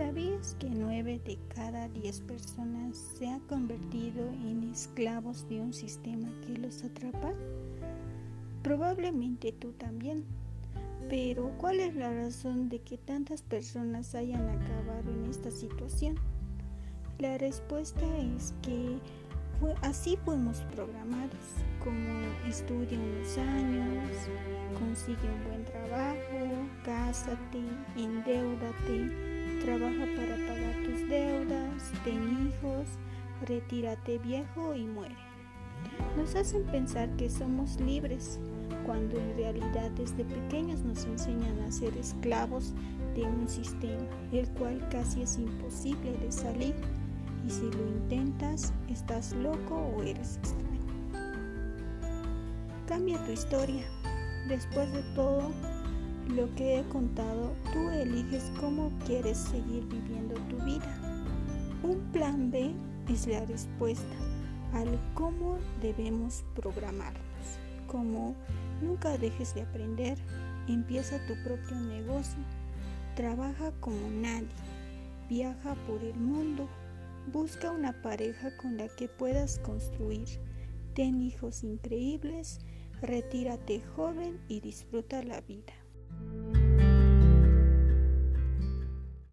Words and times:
¿Sabías 0.00 0.56
que 0.58 0.70
9 0.70 1.20
de 1.26 1.38
cada 1.54 1.86
10 1.88 2.22
personas 2.22 2.96
se 3.18 3.28
han 3.28 3.40
convertido 3.40 4.26
en 4.30 4.70
esclavos 4.72 5.46
de 5.50 5.60
un 5.60 5.74
sistema 5.74 6.26
que 6.40 6.56
los 6.56 6.82
atrapa? 6.82 7.34
Probablemente 8.62 9.52
tú 9.52 9.72
también. 9.72 10.24
Pero 11.10 11.52
¿cuál 11.58 11.80
es 11.80 11.94
la 11.94 12.10
razón 12.14 12.70
de 12.70 12.80
que 12.80 12.96
tantas 12.96 13.42
personas 13.42 14.14
hayan 14.14 14.48
acabado 14.48 15.12
en 15.12 15.28
esta 15.28 15.50
situación? 15.50 16.14
La 17.18 17.36
respuesta 17.36 18.06
es 18.16 18.54
que 18.62 18.96
así 19.82 20.16
fuimos 20.24 20.62
programados, 20.74 21.44
como 21.84 22.48
estudia 22.48 22.98
unos 22.98 23.36
años, 23.36 24.08
consigue 24.78 25.28
un 25.28 25.44
buen 25.44 25.64
trabajo, 25.66 26.56
cásate, 26.86 27.60
endeudate 27.98 29.29
Trabaja 29.60 30.06
para 30.16 30.36
pagar 30.46 30.74
tus 30.84 31.08
deudas, 31.08 31.92
ten 32.02 32.48
hijos, 32.48 32.86
retírate 33.46 34.18
viejo 34.18 34.74
y 34.74 34.84
muere. 34.84 35.16
Nos 36.16 36.34
hacen 36.34 36.64
pensar 36.64 37.08
que 37.16 37.28
somos 37.28 37.78
libres, 37.80 38.40
cuando 38.86 39.18
en 39.18 39.36
realidad 39.36 39.90
desde 39.92 40.24
pequeños 40.24 40.82
nos 40.82 41.04
enseñan 41.04 41.60
a 41.60 41.70
ser 41.70 41.96
esclavos 41.96 42.74
de 43.14 43.22
un 43.22 43.48
sistema, 43.48 44.06
el 44.32 44.48
cual 44.50 44.86
casi 44.90 45.22
es 45.22 45.38
imposible 45.38 46.12
de 46.18 46.32
salir. 46.32 46.74
Y 47.46 47.50
si 47.50 47.62
lo 47.62 47.86
intentas, 47.86 48.72
estás 48.88 49.32
loco 49.32 49.76
o 49.76 50.02
eres 50.02 50.36
extraño. 50.36 50.80
Cambia 52.86 53.22
tu 53.24 53.32
historia. 53.32 53.84
Después 54.48 54.92
de 54.92 55.02
todo, 55.14 55.52
lo 56.30 56.52
que 56.54 56.78
he 56.78 56.82
contado, 56.84 57.52
tú 57.72 57.90
eliges 57.90 58.50
cómo 58.60 58.92
quieres 59.06 59.38
seguir 59.38 59.84
viviendo 59.86 60.34
tu 60.48 60.56
vida. 60.64 60.96
Un 61.82 61.98
plan 62.12 62.50
B 62.50 62.72
es 63.08 63.26
la 63.26 63.44
respuesta 63.46 64.16
al 64.72 64.88
cómo 65.14 65.58
debemos 65.82 66.44
programarnos. 66.54 67.22
Como 67.86 68.34
nunca 68.80 69.18
dejes 69.18 69.54
de 69.54 69.62
aprender, 69.62 70.18
empieza 70.68 71.24
tu 71.26 71.34
propio 71.42 71.76
negocio, 71.80 72.42
trabaja 73.16 73.72
como 73.80 74.10
nadie, 74.10 74.48
viaja 75.28 75.74
por 75.86 76.02
el 76.04 76.14
mundo, 76.14 76.68
busca 77.32 77.72
una 77.72 78.00
pareja 78.02 78.56
con 78.56 78.76
la 78.76 78.88
que 78.88 79.08
puedas 79.08 79.58
construir, 79.58 80.28
ten 80.94 81.20
hijos 81.20 81.64
increíbles, 81.64 82.60
retírate 83.00 83.82
joven 83.96 84.38
y 84.48 84.60
disfruta 84.60 85.22
la 85.22 85.40
vida. 85.40 85.72